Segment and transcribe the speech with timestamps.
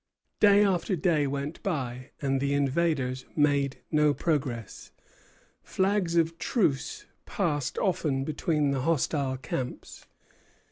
[0.39, 4.91] Day after day went by, and the invaders made no progress.
[5.61, 10.07] Flags of truce passed often between the hostile camps.